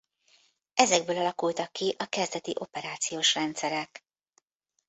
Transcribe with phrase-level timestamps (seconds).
[0.73, 4.05] Ezekből alakultak ki a kezdeti operációs rendszerek.